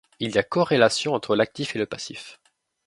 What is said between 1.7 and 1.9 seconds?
et le